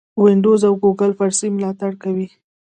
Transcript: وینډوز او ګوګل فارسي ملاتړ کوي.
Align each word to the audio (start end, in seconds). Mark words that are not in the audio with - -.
وینډوز 0.21 0.61
او 0.67 0.73
ګوګل 0.83 1.11
فارسي 1.17 1.47
ملاتړ 1.55 1.91
کوي. 2.03 2.27